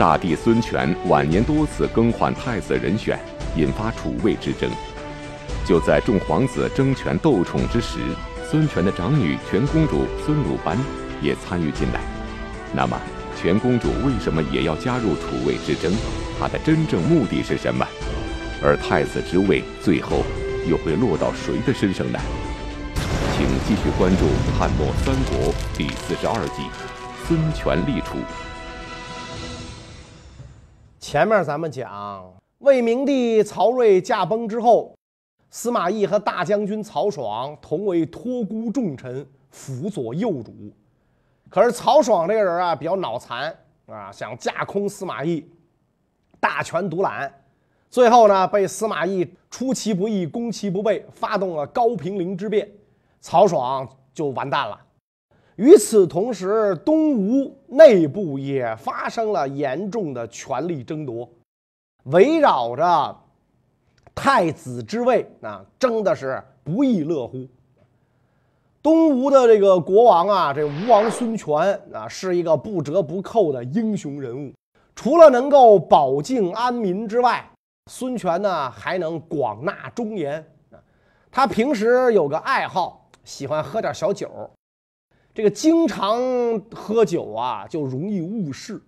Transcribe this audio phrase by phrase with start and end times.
[0.00, 3.20] 大帝孙权晚年多次更换太子人选，
[3.54, 4.70] 引发楚魏之争。
[5.66, 7.98] 就在众皇子争权斗宠之时，
[8.50, 10.74] 孙权的长女全公主孙鲁班
[11.20, 12.00] 也参与进来。
[12.72, 12.98] 那么，
[13.38, 15.92] 全公主为什么也要加入楚魏之争？
[16.40, 17.86] 她的真正目的是什么？
[18.62, 20.24] 而太子之位最后
[20.66, 22.18] 又会落到谁的身上呢？
[23.36, 24.24] 请继续关注
[24.58, 26.62] 《汉末三国》第四十二集
[27.28, 28.16] 《孙权立楚》。
[31.00, 34.94] 前面咱们讲魏明帝曹睿驾崩之后，
[35.48, 40.52] 司马懿和大将军曹爽同为托孤重臣，辅佐幼主。
[41.48, 45.50] 可是曹爽这个人啊，比较脑残啊，想架空司马懿，
[46.38, 47.32] 大权独揽。
[47.88, 52.70] 最后呢，被司马懿出其不意、攻其不备，发动了高平陵之变，
[53.22, 54.78] 曹爽就完蛋了。
[55.60, 61.28] 与此同时，东吴内部也发生了严重的权力争夺，
[62.04, 63.14] 围绕着
[64.14, 67.46] 太子之位，啊争的是不亦乐乎。
[68.80, 71.54] 东吴的这个国王啊，这吴王孙权
[71.92, 74.50] 啊，是一个不折不扣的英雄人物。
[74.96, 77.46] 除了能够保境安民之外，
[77.90, 80.42] 孙权呢还能广纳忠言。
[81.30, 84.50] 他平时有个爱好，喜欢喝点小酒。
[85.40, 86.20] 这个经常
[86.70, 88.78] 喝酒啊，就容易误事。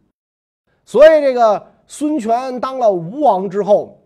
[0.84, 3.98] 所以这个孙权当了吴王之后，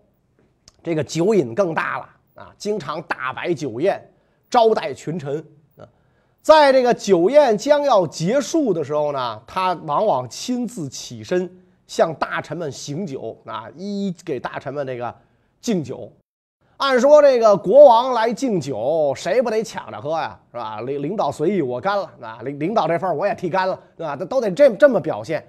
[0.80, 4.00] 这个酒瘾更大了啊，经常大摆酒宴，
[4.48, 5.44] 招待群臣。
[6.40, 11.50] 在这个酒宴将要结束的时候呢，他往往亲自起身
[11.88, 15.12] 向大臣们行酒啊，一一给大臣们这个
[15.60, 16.12] 敬酒。
[16.78, 20.80] 按说这个国王来敬酒，谁不得抢着喝呀，是吧？
[20.82, 24.14] 领领导随意我干了啊，领领导这份我也替干了，对吧？
[24.14, 25.42] 都得这这么表现。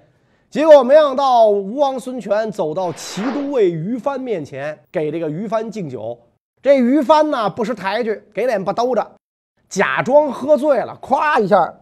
[0.48, 6.18] 结果没想到吴王孙权走到骑都尉于翻面前，给这个于翻敬酒。
[6.62, 9.06] 这于翻呢不识抬举，给脸不兜着。
[9.68, 11.74] 假装喝醉了，咵一下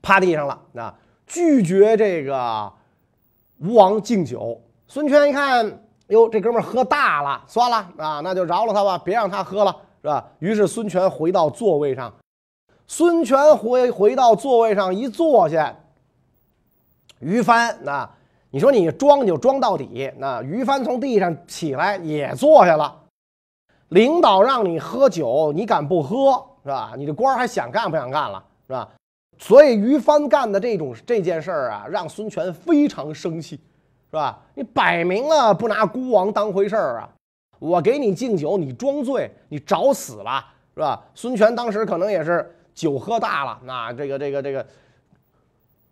[0.00, 0.94] 趴地上了，啊，
[1.26, 2.72] 拒绝这个
[3.60, 4.58] 吴王敬酒。
[4.88, 5.78] 孙权一看，
[6.08, 10.24] 哟，这哥们喝大了，算了啊，那就饶了他吧，别让他喝了，是吧？
[10.38, 12.12] 于是孙权回到座位上，
[12.86, 15.74] 孙权回回到座位上一坐下，
[17.18, 18.08] 于帆，那
[18.50, 23.02] 你说你装就装到底，那于帆从地上起来也坐下了。
[23.88, 26.44] 领导让你喝酒，你敢不喝？
[26.62, 26.94] 是吧？
[26.96, 28.42] 你这官还想干不想干了？
[28.66, 28.88] 是吧？
[29.38, 33.60] 所以于帆干的这种这件事儿啊，让孙权非常生气，
[34.16, 34.38] 是吧？
[34.54, 37.08] 你摆明了不拿孤王当回事儿啊！
[37.58, 41.04] 我给你敬酒，你装醉，你找死吧，是吧？
[41.14, 44.66] 孙权当时可能也是酒喝大了，那这个这个这个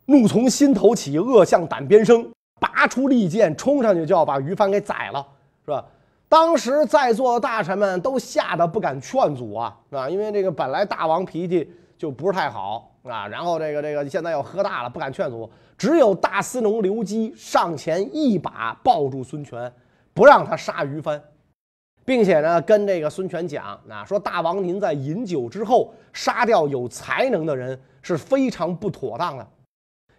[0.06, 2.26] 怒从心头起，恶向胆边生，
[2.58, 5.26] 拔出利剑冲上去就要把于翻给宰了，
[5.66, 5.84] 是吧？
[6.26, 10.08] 当时在座的大臣们都吓得不敢劝阻啊，是吧？
[10.08, 15.48] 因为这个本来大王脾气就不是太好啊，然后这个这个现在又喝大了，不敢劝阻。
[15.76, 19.70] 只有大司农刘基上前一把抱住孙权，
[20.14, 21.22] 不让他杀于帆，
[22.04, 29.46] 并且呢跟这个孙权讲啊，说大王您在饮酒之后杀掉有才能的人是非常不妥当的，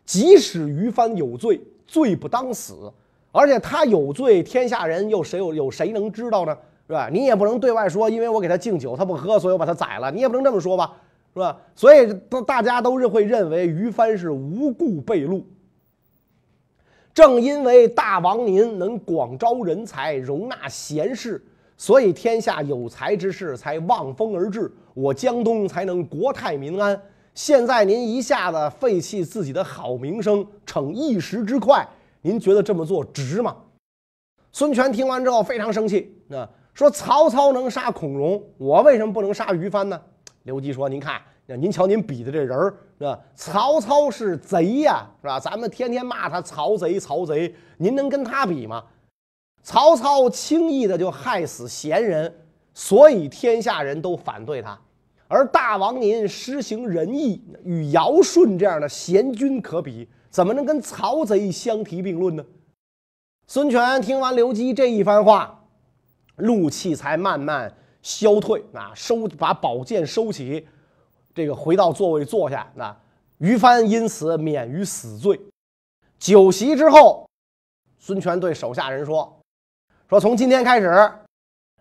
[0.06, 2.92] 即使于帆有罪，罪不当死。
[3.32, 6.58] 而且他有罪，天下人又谁有有谁能知道呢？
[6.88, 7.10] 是吧？
[7.12, 10.12] 你也不能对外说，因为我给他敬酒，他不喝，所以我把他宰了。
[10.12, 10.96] 你也不能这么说吧？
[11.36, 11.58] 是吧？
[11.76, 15.44] 所以都大家都是会认为于帆是无故被戮。
[17.14, 21.44] 正因为大王您能广招人才，容纳贤士，
[21.76, 26.98] 所以天下有才之士才望风而至，我江东才能国泰民安。
[27.34, 31.86] 现在您一下子废弃自己的好名声，逞一时之快。
[32.22, 33.58] 您觉得这么做值吗？
[34.54, 40.02] 孙权听完之后非常生气，啊，说曹操能杀孔融，我为什么不能杀于帆呢？
[40.46, 43.20] 刘基说：“您看，您瞧您比的这人儿，是吧？
[43.36, 45.40] 曹操是贼呀，是吧？
[45.40, 48.84] 咱们天天骂他曹贼，曹贼，您能跟他比吗？
[49.62, 52.34] 曹操轻易的就害死贤人，
[52.74, 54.80] 所以天下人都反对他。
[55.28, 62.44] 而大王您施行仁义，与尧舜这样的贤君可比。”怎么能跟曹贼相提并论呢？
[63.48, 65.64] 孙权听完刘基这一番话，
[66.36, 67.74] 怒气才慢慢
[68.06, 68.64] 消退。
[68.72, 70.68] 啊，收把宝剑收起，
[71.34, 72.72] 这个回到座位坐下。
[72.76, 72.96] 那
[73.40, 75.42] 于帆因此免于死罪。
[76.20, 77.28] 酒席之后，
[77.98, 79.36] 孙权对手下人说
[80.08, 81.12] ：“说从今天开始，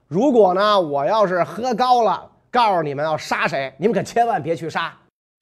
[0.09, 4.97] 如果呢我要是喝高了，告诉你们要杀谁，你们可千万别去杀。”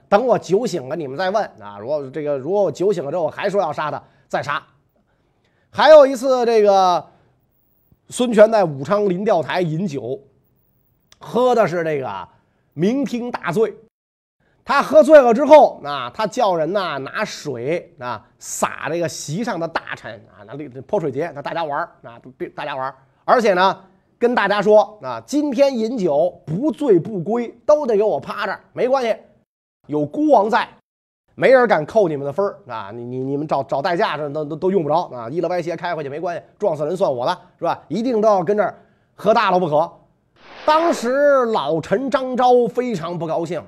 [0.09, 1.79] 等我酒醒了，你们再问啊！
[1.79, 4.61] 如果这个，如果我酒醒了之后还说要杀他，再杀。
[5.71, 7.03] 还有一次，这个
[8.09, 10.19] 孙权在武昌临钓台饮酒，
[11.23, 12.07] 喝的是这个
[12.75, 13.73] 酩酊大醉。
[14.65, 22.17] 他喝醉了之后，啊，他叫人呐拿水啊洒这个席上的大臣啊，那泼水节，那大家玩儿啊，
[22.55, 23.77] 大家玩，而且呢
[24.17, 29.13] 跟大家说啊，今天饮酒不醉不归，都得给我趴着，没关系，
[29.87, 30.65] 有孤王在，
[31.35, 37.83] 没人敢扣你们的分儿啊，你你你们找找代驾这都都都用不着啊，一了歪斜开回去没关系，撞死人算我的，是吧？
[37.89, 38.73] 一定都要跟这儿
[39.13, 39.91] 喝大了不可。
[40.65, 43.61] 当时老臣张昭非常不高兴。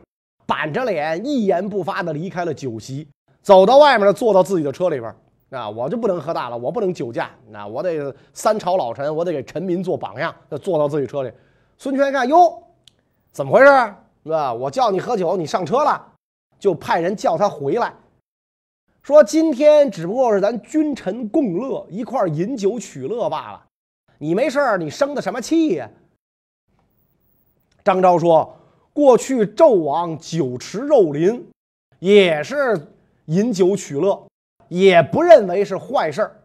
[0.48, 3.08] 板着脸，一言不发地离开了酒席，
[3.42, 5.14] 走到外面，坐到自己的车里边
[5.50, 10.34] 啊，我就不能喝大了，我不能酒驾，那我得三朝老臣，我得给臣民做榜样。
[10.62, 11.32] 坐到自己车里，
[11.80, 12.62] 孙权一看，哟，
[13.32, 13.66] 怎么回事？
[14.24, 14.54] 是吧？
[14.54, 16.00] 我叫你喝酒，你上车了，
[16.60, 17.92] 就派人叫他回来，
[19.02, 23.64] 说今天只不过是咱君臣共乐，一块饮酒取乐罢了。
[24.20, 25.90] 你没事儿你生的什么气呀？
[27.86, 28.54] 张昭说。
[28.92, 31.46] 过去纣王酒池肉林，
[32.00, 32.80] 也是
[33.26, 34.26] 饮酒取乐，
[34.70, 36.42] 也不认为是坏事儿。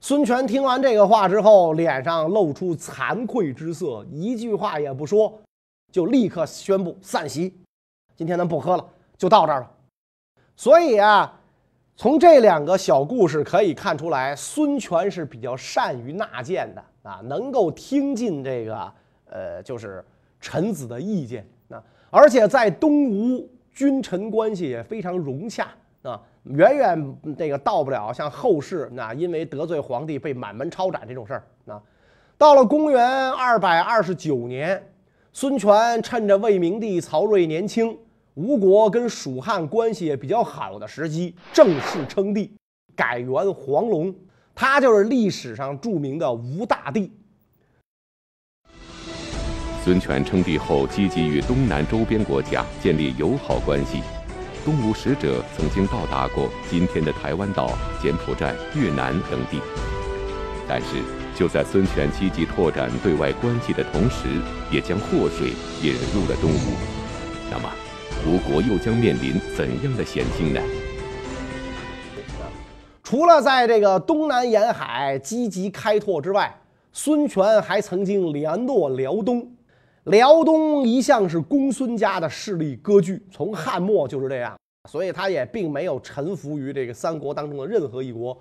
[0.00, 5.38] 孙权听完这个话之后，脸上露出惭愧之色，一句话也不说，
[5.92, 7.54] 就立刻宣布散席。
[8.16, 9.70] 今天咱不喝了，就到这儿了。
[10.56, 11.38] 所以啊，
[11.94, 18.92] 从这两个小故事可以看出来，孙权是比较善于纳谏的啊，能够听进这个
[19.28, 20.02] 呃，就是
[20.46, 21.82] 臣子的意见啊。
[22.08, 25.66] 而且在东吴，君臣关系也非常融洽
[26.02, 31.82] 啊，远远这个到不了像后世那因为得罪皇帝被满门抄斩这种事儿啊。
[32.38, 34.80] 到了公元二百二十九年，
[35.32, 37.98] 孙权趁着魏明帝曹睿年轻，
[38.34, 42.54] 吴国跟蜀汉关系也比较好的时机，正式称帝，
[42.94, 44.14] 改元黄龙，
[44.54, 47.10] 他就是历史上著名的吴大帝。
[49.86, 54.02] 孙权称帝后，积极与东南周边国家建立友好关系。
[54.64, 57.70] 东吴使者曾经到达过今天的台湾岛、
[58.02, 59.60] 柬埔寨、越南等地。
[60.66, 60.86] 但是，
[61.36, 64.26] 就在孙权积极拓展对外关系的同时，
[64.72, 66.74] 也将祸水引入了东吴。
[67.48, 67.70] 那么，
[68.26, 70.60] 吴国又将面临怎样的险境呢？
[73.04, 76.52] 除了在这个东南沿海积极开拓之外，
[76.92, 79.48] 孙权还曾经联络辽东。
[80.06, 84.56] 辽东一向是公孙家的势力割据，从汉末就是这样，
[84.88, 88.36] 所以他也并没有臣服于这个三国当中的任何一国。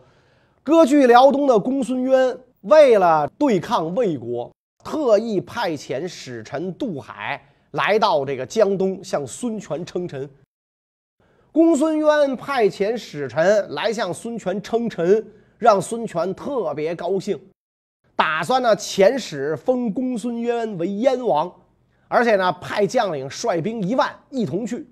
[0.62, 4.52] 割据辽东的公孙渊为了对抗魏国，
[4.84, 10.30] 特意派遣使臣渡海来到这个江东，向孙权称臣。
[11.52, 15.26] 公孙渊派遣使臣来向孙权称臣，
[15.58, 17.40] 让孙权特别高兴。
[18.16, 21.52] 打算呢遣使封公孙渊为燕王，
[22.08, 24.88] 而且呢派将领率兵一万一同去。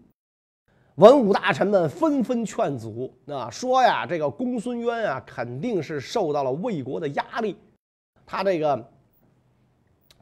[0.96, 7.58] 文武大臣们纷纷劝阻，啊说呀这个公孙渊啊肯定是受到了魏国的压力，
[8.26, 8.92] 他这个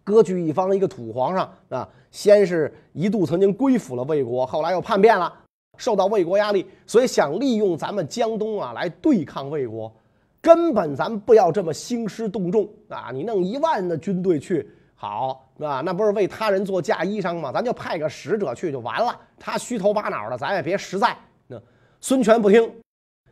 [0.04, 5.34] 割据一方的一个土皇上啊，先是一度曾经归附了魏国，后来又叛变了，
[5.78, 9.94] 受到魏国压力，所以想利用咱们江东啊来对抗魏国。
[10.42, 13.12] 根本咱不要这么兴师动众啊！
[13.14, 15.82] 你弄一万的军队去，好是吧？
[15.86, 17.52] 那不是为他人做嫁衣裳吗？
[17.52, 19.16] 咱就派个使者去就完了。
[19.38, 21.16] 他虚头巴脑的，咱也别实在。
[21.46, 21.62] 那
[22.00, 22.74] 孙权不听，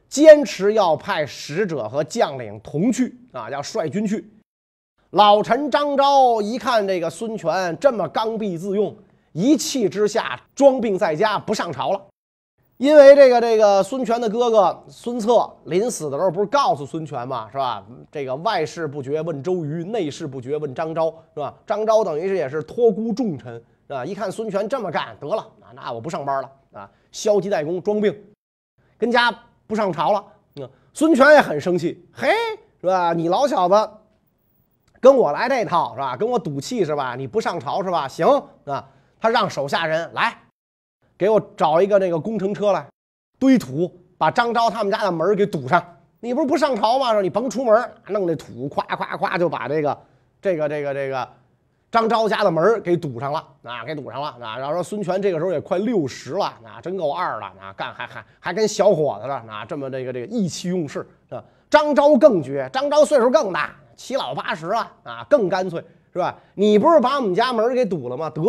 [0.07, 4.29] 坚持要派使者和将领同去啊，要率军去。
[5.11, 8.95] 老臣张昭一看这个孙权这么刚愎自用，
[9.31, 12.05] 一气之下装病在家，不上朝了。
[12.79, 17.85] 因为这个这个孙权的哥哥孙策临死的时候不是告诉孙权嘛，是吧？
[18.09, 21.53] 这个外事不决问周瑜，内事不决问张昭，是吧？
[21.67, 23.53] 张昭等于是也是托孤重臣，
[23.85, 24.05] 是吧？
[24.05, 28.17] 一看孙权这么干，得了，那那我不上班了啊，消极怠工，装病，
[28.97, 29.29] 跟家
[29.67, 30.23] 不上朝了。
[30.55, 32.29] 嗯，孙权也很生气，嘿，
[32.79, 33.11] 是吧？
[33.11, 33.89] 你老小子
[35.01, 36.15] 跟我来这套是吧？
[36.15, 37.13] 跟我赌气是吧？
[37.17, 38.07] 你不上朝是吧？
[38.07, 38.25] 行
[38.63, 38.87] 啊，
[39.19, 40.43] 他让手下人来。
[41.19, 42.87] 给我找一个那个工程车来，
[43.37, 45.85] 堆土，把张昭他们家的门给堵上。
[46.21, 47.11] 你不是不上朝吗？
[47.11, 49.97] 说你甭出门，弄那土，咵咵咵就把这个
[50.41, 51.27] 这个这个这个
[51.91, 54.57] 张昭家的门给堵上了啊，给堵上了啊。
[54.57, 61.43] 然后说孙权这个时候也快六十了啊，真够二了啊，干还还还跟小伙子了啊，这么这个这个意气用事啊。
[61.69, 65.83] 张昭更绝，张昭岁数更大，七老八十了啊，更干脆
[66.13, 66.33] 是吧？
[66.53, 68.29] 你不是把我们家门给堵了吗？
[68.29, 68.41] 得。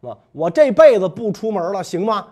[0.00, 2.26] 是我这辈子不出门了，行吗？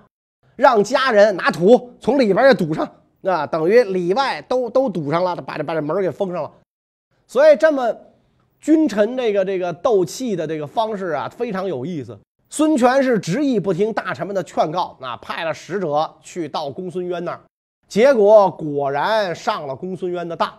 [0.56, 2.90] 让家人拿土从里边也堵上，
[3.24, 6.50] 啊，等于里外都都堵上了，把这把这门给封上了。
[7.26, 7.94] 所以这么
[8.60, 12.18] 君臣这个这个斗气的这个方式啊，非常有意思。
[12.48, 17.40] 孙权是执意不听大臣们的劝告，那派了使者去到公孙渊那儿，
[17.88, 20.50] 结果果然上了公孙渊的当。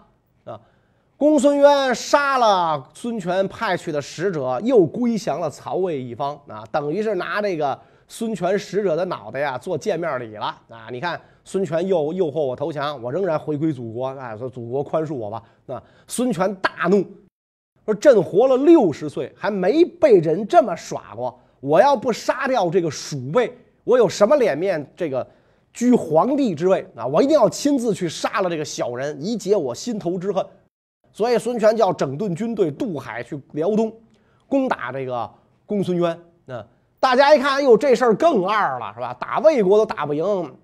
[1.17, 10.89] 公孙渊杀了孙权派去的使者，又归降了曹魏一方啊，等于是拿这个孙权使者的脑袋呀做见面礼了啊！
[10.91, 15.41] 你看，孙权诱诱惑我投降，我仍然回归祖国，哎，说祖国宽恕我吧。
[15.65, 17.03] 啊，孙权大怒，
[17.83, 21.39] 说朕活了六十岁，还没被人这么耍过。
[21.59, 23.51] 我要不杀掉这个鼠辈，
[23.83, 25.27] 我有什么脸面这个
[25.73, 27.07] 居皇帝之位啊？
[27.07, 30.45] 我一定要亲自去杀了这个小人，以解我心头之恨。
[31.17, 33.91] 所以孙权就要整顿军队，渡海去辽东，
[34.47, 35.27] 攻打这个
[35.65, 36.15] 公孙渊。
[36.45, 36.63] 那
[36.99, 39.15] 大家一看，哎呦，这事儿更二了，是吧？
[39.19, 40.55] 打魏国都打不赢，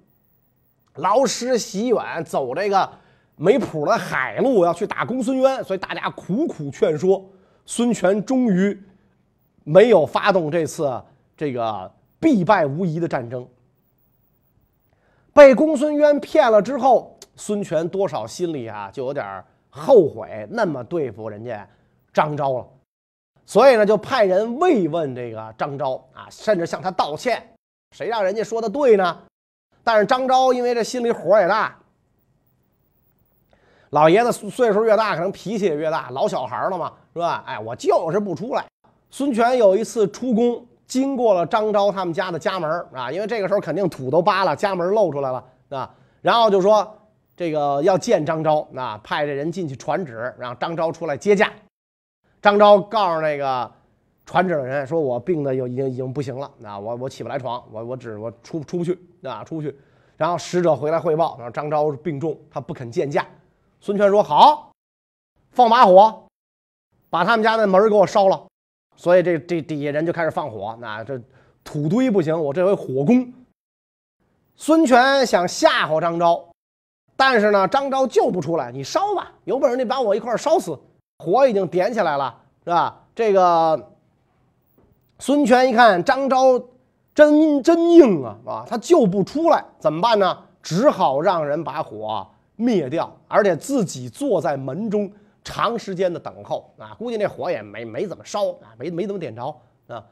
[0.97, 2.87] 劳师袭远，走这个
[3.35, 5.63] 没谱的海路，要去打公孙渊。
[5.63, 7.27] 所以大家苦苦劝说，
[7.65, 8.79] 孙权终于
[9.63, 11.01] 没有发动这次
[11.35, 13.43] 这个必败无疑的战争。
[15.33, 19.43] 被公孙渊骗了之后，孙权多少心里啊就有点儿。
[19.75, 21.67] 后悔那么对付人家
[22.13, 22.67] 张昭了，
[23.43, 27.43] 所以呢，就派人慰问这个张昭啊，甚至向他道歉。
[27.95, 29.17] 谁让人家说的对呢？
[29.83, 31.75] 但是张昭因为这心里火也大，
[33.89, 37.43] 老爷子岁数越大，可能脾气也越大，老小孩了嘛，是吧？
[37.47, 38.63] 哎，我就是不出来。
[39.09, 45.89] 孙权有一次出宫，经过了张昭他们家的家门啊，因为这个时候肯定土都扒了，家门露出来了啊，
[46.21, 46.95] 然后就说。
[47.35, 51.51] 这个要见张昭，那派这人进去传旨，让张昭出来接驾。
[52.41, 53.71] 张昭告诉那个
[54.25, 59.75] 传旨的人说：“我病的又已经已经不行了，那我我起不来床，我我只我出出不去啊，出不去。”
[60.15, 63.25] 然后使者回来汇报，说张昭病重，他不肯见驾。
[63.81, 64.71] 孙权说：“好，
[65.51, 66.27] 放把火，
[67.09, 68.45] 把他们家的门给我烧了。”
[68.95, 71.19] 所以这这底下人就开始放火，那这
[71.63, 73.33] 土堆不行，我这回火攻。
[74.55, 76.52] 孙权想吓唬张昭。
[77.25, 80.77] 但是呢，张昭救不出来，你烧吧，有本事你把我一块烧死，
[81.19, 82.99] 火已经点起来了，是吧？
[83.15, 83.91] 这个
[85.19, 86.61] 孙权一看张昭
[87.15, 90.37] 真真硬啊，啊，他救不出来，怎么办呢？
[90.61, 92.27] 只好让人把火
[92.57, 95.09] 灭掉，而且自己坐在门中
[95.45, 99.45] 长时间的等候啊，估计那火也没没怎么烧啊，没没怎么点着
[99.87, 100.03] 啊。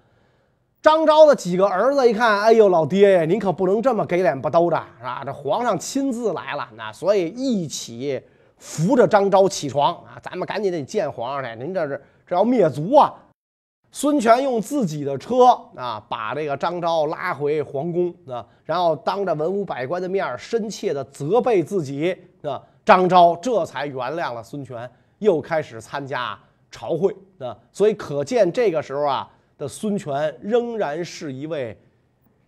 [0.82, 5.22] 张昭的几个儿子一看，哎呦，老爹呀，您可不能这么给脸不兜着，是吧？
[5.24, 8.20] 这皇上亲自来了，那所以一起
[8.58, 11.64] 扶着张昭起床啊，咱们赶紧得见皇上去。
[11.64, 13.14] 您这是这要灭族啊！
[13.92, 26.36] 孙权用自己的车啊，把这个张昭拉回皇宫啊，然后当着文武百官的面深切的责备自己啊，张昭这才原谅了孙权，又开始参加
[26.72, 27.56] 朝会啊。
[27.72, 29.30] 所以可见这个时候啊。
[29.62, 31.78] 的孙权仍然是一位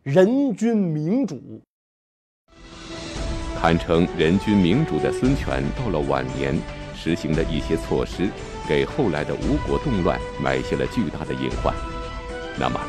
[0.02, 1.62] 人君明主，
[3.56, 6.60] 堪称人君明主的孙权，到了晚年
[6.96, 8.28] 实行的一些措施，
[8.68, 11.72] 给后来的吴国动乱埋下了巨大的隐患。
[12.60, 12.82] 那么，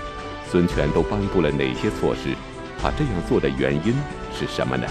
[0.47, 2.35] 孙权都颁布了哪些措施？
[2.79, 3.93] 他这样做的原因
[4.33, 4.87] 是什么呢？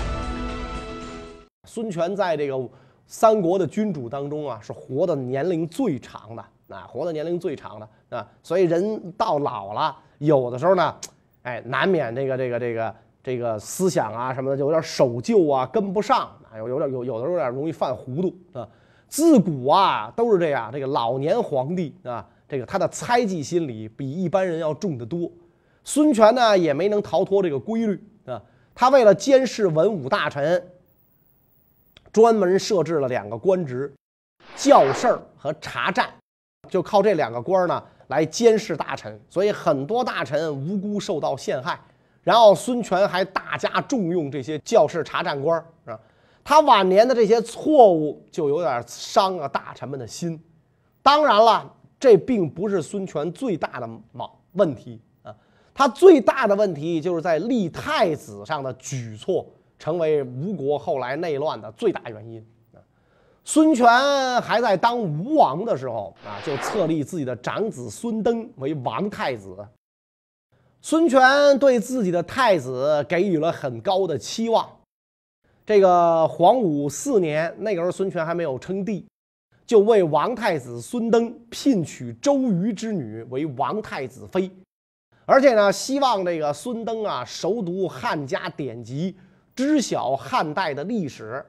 [1.67, 2.69] 孙权在这个
[3.07, 6.45] 三国的君主当中啊，是活的年龄最长的。
[6.73, 10.95] 啊，活的年龄最长的啊，所以人到老了，有的时候呢，
[11.43, 18.67] 哎，难免这个这个这个这个思想啊什么的就有点守旧啊，跟不上啊，有有点有有的时候有点容易犯糊涂啊。
[19.07, 25.31] 自古啊都是这样，这个老年皇帝啊，这个他的猜忌心理比一般人要重得多。
[25.83, 28.41] 孙权呢也没能逃脱这个规律啊，
[28.73, 30.67] 他为了监视文武大臣，
[32.11, 33.93] 专门设置了两个官职：
[34.55, 36.09] 校事和查战。
[36.69, 41.79] 就靠这两个官呢来监视大臣，所以很多大臣无辜受到陷害。
[42.23, 45.99] 然后孙权还大加重用这些教士查战官啊，
[46.41, 50.41] 他晚年的这些错误就有点伤了大臣们的心。
[51.01, 55.35] 当然了，这并不是孙权最大的毛问题啊，
[55.73, 59.45] 他最大的问题就是在立太子上的举措，
[59.77, 62.45] 成为吴国后来内乱的最大原因。
[63.45, 63.85] 孙权
[64.41, 69.55] 还在当吴王的时候啊，就册立自己的长子孙登为王太子。
[70.81, 74.69] 孙权对自己的太子给予了很高的期望。
[75.65, 79.05] 这个黄武四年，那个时候孙权还没有称帝，
[79.65, 84.49] 就为王太子孙登聘娶周瑜之女为王太子妃，
[85.25, 89.17] 而且呢，希望这个孙登啊熟读汉家典籍，
[89.55, 91.45] 知晓汉代的历史。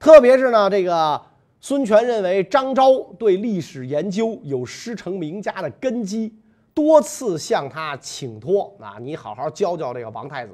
[0.00, 1.20] 特别是呢，这个
[1.60, 6.34] 孙权认为张昭对历史研究有师承名家的根基，
[6.72, 10.52] 多次向他请托啊，你好好教教这个王太子。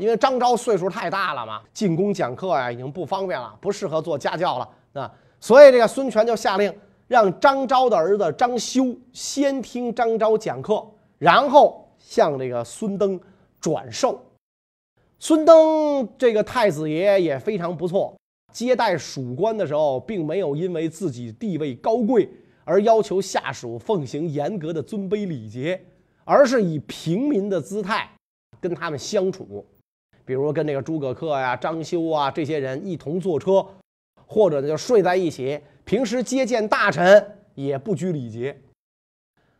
[0.00, 5.12] 因为张昭岁数太大了嘛，进宫讲课呀已经不方便了，不适合做家教了啊。
[5.38, 6.74] 所以这个孙权就下令
[7.06, 10.82] 让张昭的儿子张修先听张昭讲课，
[11.18, 13.20] 然后向这个孙登
[13.60, 14.18] 转授。
[15.18, 18.14] 孙登这个太子爷也非常不错。
[18.52, 22.28] 接待属官的时候，并没有因为自己地位高贵
[22.64, 25.82] 而要求下属奉行严格的尊卑礼节，
[26.24, 28.08] 而是以平民的姿态
[28.60, 29.66] 跟他们相处。
[30.24, 33.66] 比如跟这个诸葛恪呀、张修啊这些人一同坐车，
[34.26, 35.58] 或者呢就睡在一起。
[35.84, 38.56] 平时接见大臣也不拘礼节。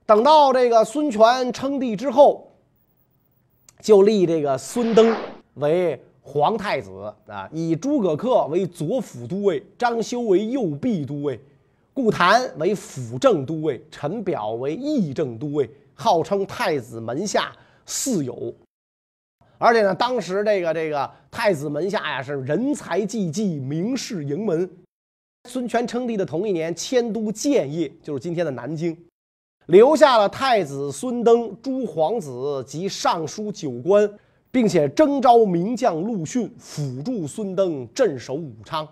[0.07, 2.53] 等到这个孙权称帝之后，
[3.81, 5.17] 就立这个孙登
[5.55, 6.01] 为。
[6.25, 11.38] 皇太子啊，以诸葛恪为左辅都尉，张修为右弼都尉，
[11.93, 17.52] 顾谭为辅政都尉，陈表为议政都尉，号称太子门下
[17.85, 18.55] 四友。
[19.59, 24.71] 而且呢，当时这个这个太子门下呀是人才济济，名士盈门。
[25.49, 28.97] 孙权称帝的同一年，迁都建业，就是今天的南京，
[29.67, 34.09] 留下了太子孙登、诸皇子及尚书九官。
[34.52, 38.87] 并且征召名将陆逊辅助孙登镇守武昌，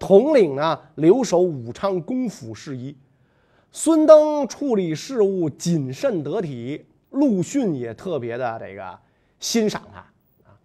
[0.00, 2.94] 统领呢留守武昌公府事宜。
[3.70, 8.98] 孙登处理事务谨慎得体，陆逊也特别的这个
[9.38, 10.00] 欣赏他
[10.50, 10.58] 啊。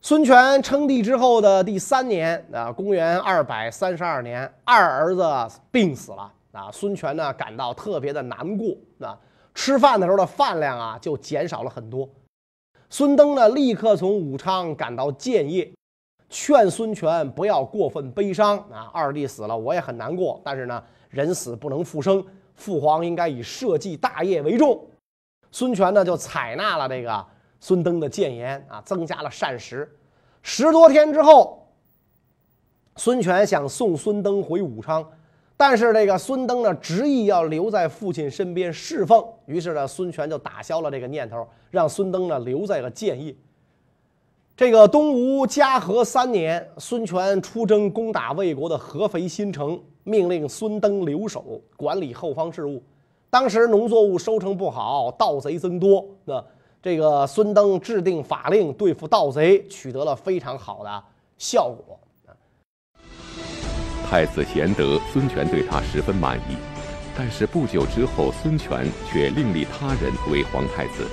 [0.00, 6.68] 孙权称帝之后的第三年啊，公元二百三十二年，二儿子病死了啊。
[6.72, 9.16] 孙权呢感到特别的难过啊，
[9.54, 12.08] 吃饭的时候的饭量啊就减少了很多。
[12.92, 15.72] 孙登呢，立刻从武昌赶到建业，
[16.28, 18.90] 劝孙权不要过分悲伤啊。
[18.92, 22.22] 二弟死了，我也很难过，但是呢，人死不能复生，
[22.54, 24.78] 父皇应该以社稷大业为重。
[25.50, 27.26] 孙权呢，就采纳了这个
[27.60, 29.90] 孙登的谏言啊，增加了膳食。
[30.42, 31.66] 十多天之后，
[32.96, 35.02] 孙权想送孙登回武昌。
[35.64, 43.32] 但是这个孙登呢，执意要留在父亲身边侍奉，于是呢，孙权就打消了这个念头，让孙登呢留在了建业。
[44.56, 52.82] 这个东吴嘉禾三年，孙权出征攻打魏国的合肥新城，命令孙登留守管理后方事务。
[53.30, 56.44] 当时农作物收成不好，盗贼增多，那
[56.82, 61.04] 这个孙登制定法令对付盗贼，取得了非常好的
[61.38, 61.96] 效果。
[64.12, 66.54] 太子贤德，孙权对他十分满意。
[67.16, 71.06] 但是不久之后，孙权却另立他人为皇太子。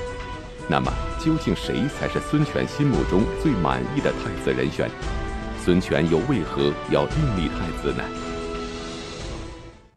[0.70, 4.92] 那么，究竟谁才是孙权心目中最满意的太子人选？
[5.64, 8.04] 孙权又为何要另立太子呢？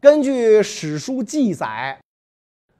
[0.00, 1.98] 根据史书记载，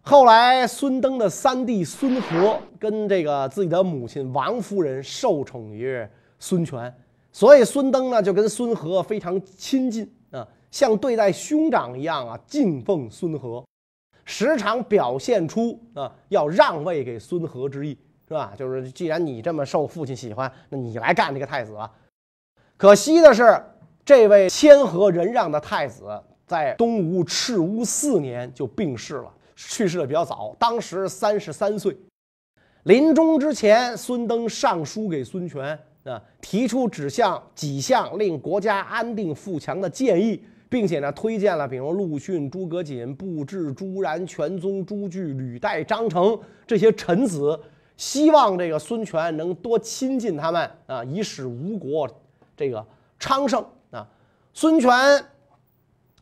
[0.03, 6.01] 后来孙登的三弟孙和跟这个自己的母亲王夫人受宠于
[6.39, 6.95] 孙权。
[7.33, 13.65] 所以孙登呢就跟孙和非常亲近啊，像对待兄长一样啊，敬奉孙和，
[14.25, 17.97] 时常表现出啊要让位给孙和之意，
[18.29, 18.53] 是吧？
[18.57, 21.91] 就是既然你这么受父亲喜欢，那你来干这个太子吧。
[22.77, 23.63] 可惜的是，
[24.05, 31.97] 这位谦和仁让的太子在东吴赤乌四年就病逝了，去世的比较早，当时三十三岁。
[32.85, 35.79] 临终之前，孙登上书给孙权。
[36.05, 47.57] 啊，提出指向几项令国家安定富强的建议，并且呢，推荐了比如陆逊、诸葛瑾、布置、朱然、全宗、朱据、吕岱、张成这些臣子，
[47.97, 52.11] 希望这个孙权能多亲近他们啊，以使吴国
[52.57, 52.85] 这个
[53.21, 54.05] 昌盛啊。
[54.53, 54.91] 孙权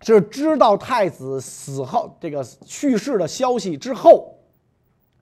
[0.03, 4.37] 是知道太子死后这个去世的消息之后，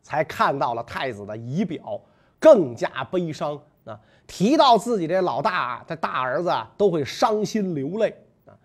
[0.09, 2.01] 才看到了太子的仪表，
[2.39, 3.61] 更加悲伤。
[3.85, 8.15] 啊，提到自己这老大，这大儿子都会伤心流泪
[8.47, 8.57] 啊。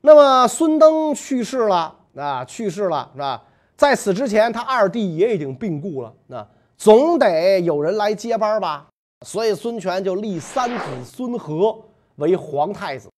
[0.00, 3.42] 那么孙登去世了啊，去世了是吧？
[3.76, 6.46] 在此之前，他二弟也已经病故了，那
[6.78, 8.86] 总得有人来接班吧。
[9.26, 11.78] 所以孙权就立三子孙和
[12.16, 13.10] 为皇太子。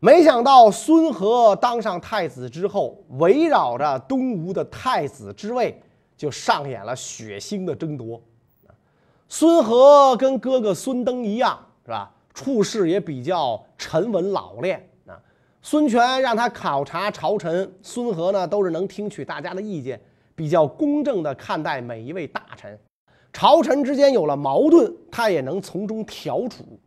[0.00, 5.80] 没想到孙和当上太子之后，围绕着东吴的太子之位，
[6.20, 8.20] 就上演了血腥的争夺。
[9.26, 12.12] 孙和跟哥哥孙登一样，是吧？
[12.34, 15.16] 处事也比较沉稳老练啊。
[15.62, 19.98] 孙权让他考察朝臣，孙和呢都是能听取大家的意见，
[20.34, 22.78] 比较公正的看待每一位大臣。
[23.32, 26.78] 朝臣之间有了矛盾，他也能从中调处。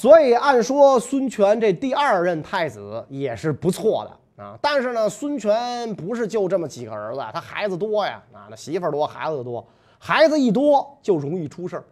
[0.00, 4.58] 所以按说孙权这第二任太子也是不错的啊。
[4.60, 9.66] 但是呢，孙权不是就这么几个儿子，他孩子多呀啊，那媳妇儿多，孩子多，
[9.98, 11.84] 孩子一多就容易出事儿。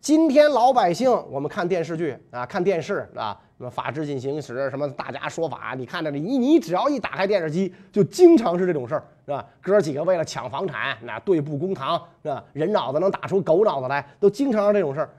[0.00, 9.46] 今天老百姓，我们看电视剧啊，看电视啊，什么《法制进行时》，什么大家说法，你看着你你只要一打开电视机，就经常是这种事儿，是吧？
[9.62, 12.44] 哥几个为了抢房产，那对簿公堂，是吧？
[12.52, 15.10] 人脑子能打出狗脑子来，都经常是这种事儿。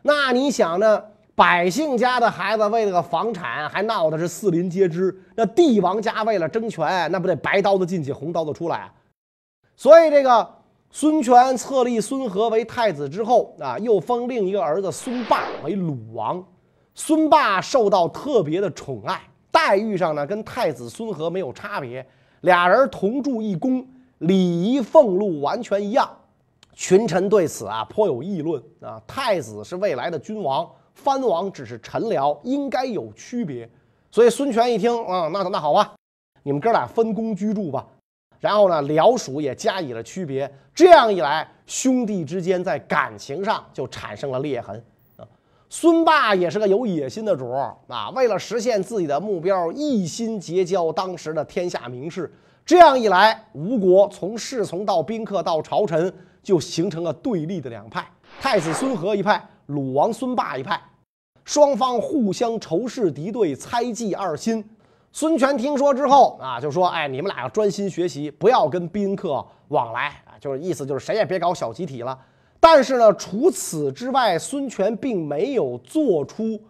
[0.00, 1.04] 那你想呢？
[1.36, 8.90] 百姓家的孩子为了个房产，还闹的是四邻皆知；那帝王家为了争权，那不得白刀子进去，红刀子出来？
[9.76, 10.56] 所以这个。
[10.88, 16.42] 孙权册立孙和为太子之后啊，又封另一个儿子孙霸为鲁王。
[16.94, 19.20] 孙霸受到特别的宠爱，
[19.50, 22.06] 待遇上呢跟太子孙和没有差别，
[22.42, 23.86] 俩人同住一宫，
[24.18, 26.08] 礼仪俸禄完全一样。
[26.72, 29.02] 群臣对此啊颇有议论啊。
[29.06, 33.68] 太子是未来的君王，藩王只是臣僚，应该有区别。
[34.10, 35.94] 所以孙权一听啊，那那好吧，
[36.42, 37.86] 你们哥俩分工居住吧。
[38.40, 40.50] 然后呢，僚属也加以了区别。
[40.74, 44.82] 这样一来，兄弟之间在感情上就产生了裂痕
[45.16, 45.26] 啊。
[45.68, 52.32] 孙霸也是个有野心的主儿啊，为了实现自己的目标，一心结交当时的天下名士。
[52.64, 58.04] 这样一来，吴国从侍从到宾客到朝臣，就形成了对立的两派：
[58.40, 60.80] 太子孙和一派，鲁王孙霸一派。
[61.44, 64.64] 双方互相仇视敌对，猜忌二心。
[65.12, 72.18] 孙权听说之后啊，就说：“哎，你们俩要专心学习，不要跟宾客往来啊。”就是意思就是谁也别搞小集体了。
[72.58, 76.60] 但是呢，除此之外，孙权并没有做出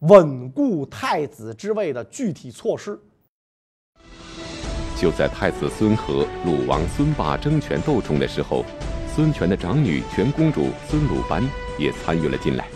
[0.00, 2.98] 稳固太子之位的具体措施。
[5.00, 8.64] 就在太子孙和、鲁王孙霸争权斗宠的时候，
[9.14, 11.42] 孙权的长女全公主孙鲁班
[11.78, 12.66] 也参与了进来。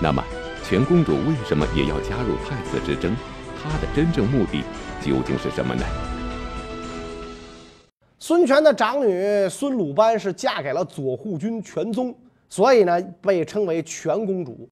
[0.00, 0.24] 那么，
[0.64, 3.14] 全公主为什么也要加入太子之争？
[3.62, 4.62] 她的真正目的
[5.00, 5.84] 究竟是什么呢？
[8.18, 12.14] 孙权的长女孙鲁班是嫁给了左护军全宗，
[12.48, 14.68] 所以呢被称为全公主。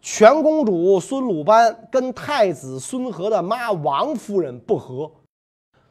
[0.00, 5.10] 全公主孙鲁班跟太子孙和的妈王夫人不和，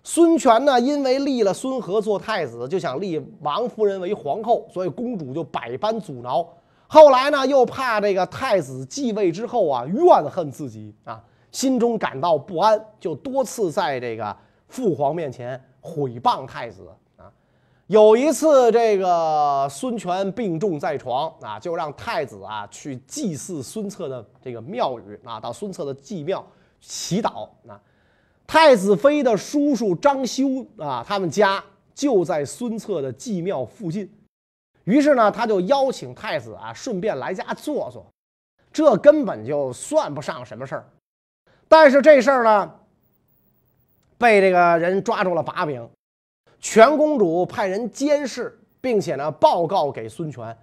[0.04, 6.48] 孙权呢因为立了孙和做太子，就想立王夫人为皇后，所以公主就百般阻挠。
[6.95, 11.21] 后来呢又怕这个太子继位之后啊怨恨自己啊。
[11.51, 14.34] 心中感到不安，就多次在这个
[14.69, 17.29] 父皇面前毁谤太子啊。
[17.88, 26.45] 有一次，这个孙权病重在床啊，就让太子啊去祭祀孙策的这个庙宇啊，到孙策的祭庙
[26.79, 27.77] 祈祷啊。
[28.47, 31.62] 太子妃的叔叔张修啊，他们家
[31.93, 34.10] 就在孙策的祭庙附近，
[34.86, 38.06] 于是呢，他就邀请太子啊，顺便来家坐坐。
[38.71, 40.86] 这根本就算不上什么事儿。
[41.67, 42.76] 但是这事儿呢，
[44.17, 45.89] 被这个人抓住了把柄。
[46.60, 50.58] 全公主派人监视，并且呢报告给孙权，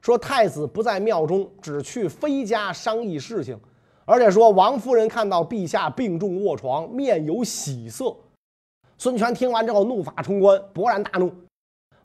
[0.00, 3.58] 说太子不在庙中，只去妃家商议事情，
[4.04, 8.16] 而且说王夫人看到陛下病重卧床，面有喜色。
[8.98, 11.32] 孙权听完之后怒发冲冠，勃然大怒。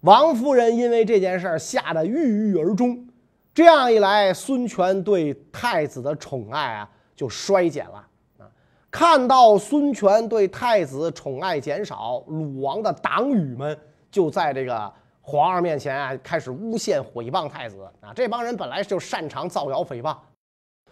[0.01, 3.07] 王夫人因为这件事儿吓得郁郁而终。
[3.53, 8.07] 这样一来，孙权对太子的宠爱啊就衰减了
[8.39, 8.49] 啊。
[8.89, 13.77] 看到孙权对太子宠爱减少，鲁王的党羽们
[14.09, 18.13] 就在这个皇上面前啊，开始诬陷毁谤太子啊。
[18.15, 20.17] 这帮人本来就擅长造谣诽谤。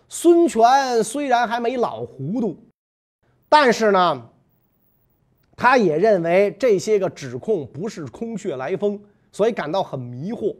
[0.07, 2.57] 孙权虽然还没老糊涂，
[3.47, 4.28] 但是呢，
[5.59, 8.97] 他也认为这些个指控不是空穴来风，
[9.29, 10.55] 所以感到很迷惑。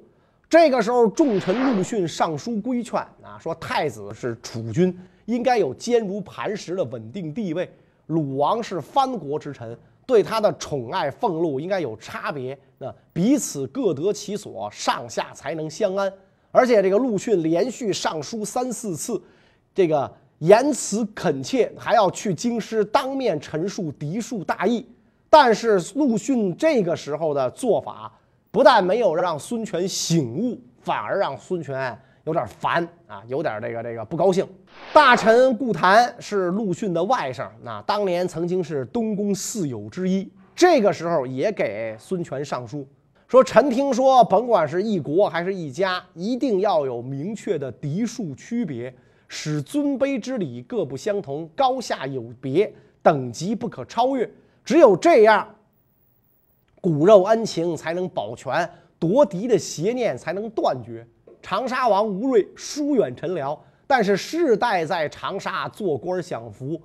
[0.50, 4.94] 这个时候，重臣陆逊上书规劝啊，说太子是储君。
[5.26, 7.72] 应该有坚如磐石的稳定地位。
[8.08, 12.58] 鲁王是藩国之臣，对他的宠爱俸禄应该有差别。
[12.78, 16.12] 那彼此各得其所，上下才能相安。
[16.52, 19.22] 而且这个陆逊连续上书三四次，
[19.74, 24.86] 这个言辞恳切，还要去京师当面陈述嫡庶大义。
[25.30, 28.12] 但是陆逊这个时候的做法，
[28.52, 31.98] 不但没有让孙权醒悟，反而让孙权。
[32.26, 34.48] 有点烦啊，有点这个这个不高兴。
[34.94, 40.30] 大臣顾谭是陆逊的外甥，那当年曾经是东宫四友之一。
[40.56, 42.88] 这个时候也给孙权上书，
[43.28, 48.94] 说臣听说，甭管是一国还是一家，一定要有明确的嫡庶区别，
[49.30, 54.30] 使尊卑之礼各不相同，高下有别，等级不可超越。
[54.66, 55.56] 只有这样，
[56.82, 61.08] 骨肉恩情才能保全，夺嫡的邪念才能断绝。
[61.42, 66.82] 长沙王吴瑞疏远陈辽，但是世代在长沙做官享福，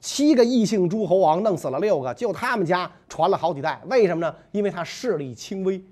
[0.00, 3.82] 七个异姓诸侯王弄死了六个，就他们家传了好几代。
[3.90, 4.34] 为什么呢？
[4.50, 5.84] 因为他势力轻微。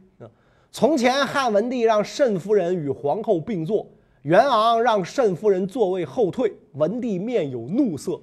[0.73, 3.85] 从前汉文帝让慎夫人与皇后并坐，
[4.23, 8.21] 元昂让慎夫人座位后退，文帝面有怒色。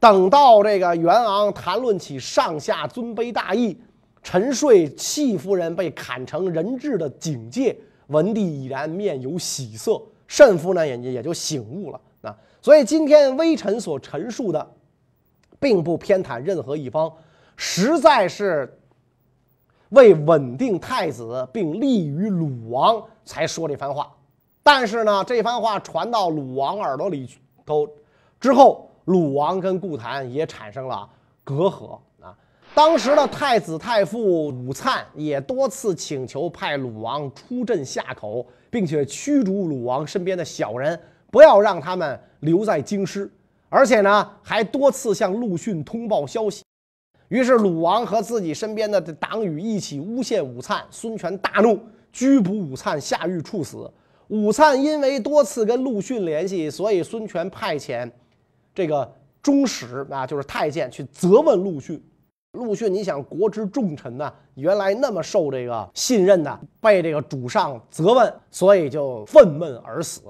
[0.00, 3.78] 等到这个元昂谈论起上下尊卑大义，
[4.22, 7.76] 沉睡戚夫人被砍成人质的警戒，
[8.08, 12.36] 文帝已然面有喜色，慎夫呢也也就醒悟了啊。
[12.60, 14.74] 所以今天微臣所陈述的，
[15.60, 17.12] 并不偏袒任何一方，
[17.56, 18.78] 实在是。
[19.90, 24.12] 为稳定太子，并利于鲁王，才说这番话。
[24.66, 27.30] 但是呢，这番话传到鲁王耳朵里
[27.64, 27.88] 头
[28.40, 31.08] 之后，鲁王跟顾谭也产生了
[31.44, 32.36] 隔阂啊。
[32.74, 41.00] 当时的太子太傅武粲也多次请求派鲁王出镇下口，并且驱逐鲁王身边的小人，
[41.30, 43.30] 不要让他们留在京师。
[43.68, 46.64] 而且呢，还多次向陆逊通报消息。
[47.28, 51.78] 于是鲁王和自己身边的党羽一起诬陷武粲， 孙权大怒，
[52.12, 53.88] 拘捕武粲下狱处死。
[54.28, 58.10] 武粲因为多次跟陆逊联系，所以孙权派遣
[58.74, 59.10] 这个
[59.42, 62.02] 中使啊，就是太监去责问陆逊。
[62.52, 70.22] 陆逊，你想国之重臣呢，原来那么受这个信任的，被这个主上责问，所以就愤懑而死。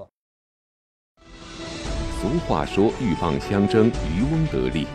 [2.19, 4.85] 俗话说：“鹬蚌相争，渔翁得利。”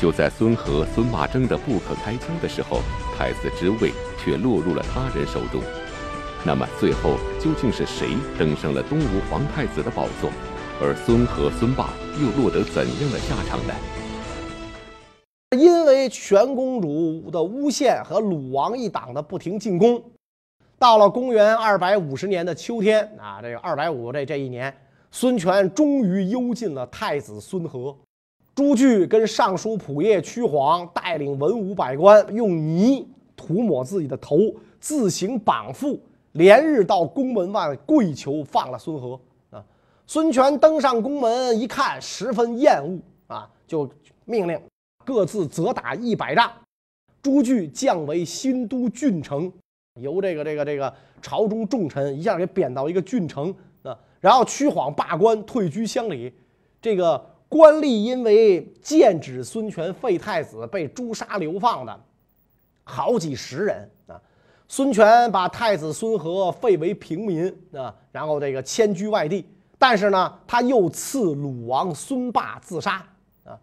[0.00, 2.80] 就在孙和孙霸争得不可开交的时候，
[3.16, 5.62] 太子之位却落入了他人手中。
[6.42, 10.30] 那么最后究竟是谁登上了东吴皇太子的宝座？
[10.80, 13.74] 而孙和孙霸又落得怎样的下场呢？
[15.58, 20.02] 因为全公主的诬陷和鲁王一党的不停进攻，
[20.78, 24.74] 到了公元二百五十年的秋天啊，这个二百五这这一年，
[25.10, 27.94] 孙权终于幽禁了太子孙和。
[28.54, 34.38] 朱据跟尚书仆射屈晃带领文武百官，用泥涂抹自己的头，
[34.78, 35.98] 自行绑缚，
[36.32, 39.20] 连日到宫门外跪求放了孙和。
[39.50, 39.64] 啊，
[40.06, 43.88] 孙权登上宫门一看，十分厌恶啊，就
[44.24, 44.60] 命令
[45.04, 46.50] 各自责打一百杖。
[47.22, 49.52] 朱据降为新都郡丞，
[50.00, 53.98] 由这个这个这个朝中重臣一下给贬到一个郡丞啊。
[54.20, 56.32] 然后屈晃罢官，退居乡里。
[56.80, 57.26] 这个。
[57.50, 62.00] 官吏因为剑指孙权废太子被诛杀流放的
[62.84, 63.90] 好几十人，
[64.72, 69.44] 孙权把太子孙和废为平民啊，然后这个迁居外地。
[69.76, 73.04] 但是呢，他又赐鲁王孙霸自杀
[73.44, 73.58] 啊。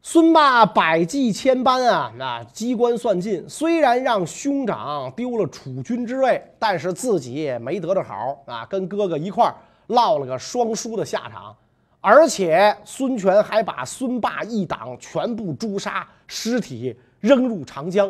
[0.00, 9.52] 孙霸百计千般啊，那机关算尽，虽然让兄长丢了储君之位，但是自己也没得着好啊，跟哥哥一块儿
[9.88, 11.52] 落了个双输的下场。
[12.00, 18.08] 而且孙权还把孙霸一党全部诛杀，尸体扔入长江！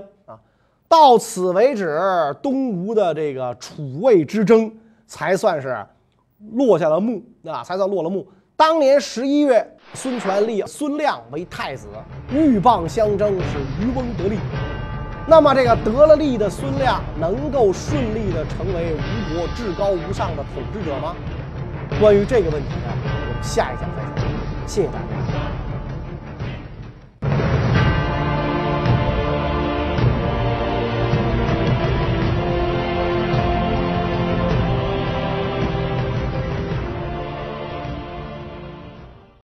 [0.93, 1.99] 到此为止，
[2.43, 4.71] 东吴的这个楚魏之争
[5.07, 5.75] 才算是
[6.53, 8.29] 落下了幕啊，才算落了幕。
[8.55, 11.89] 当年十一月，孙权立孙亮为太子，
[12.31, 14.37] 鹬蚌相争是渔翁得利。
[15.27, 21.17] 那么这个得了利的孙亮，能够顺利的成为吴国至高无上的统治者吗？
[21.99, 22.93] 关于这个问题呢？
[23.03, 25.52] 我们下一讲再讲，谢谢大家。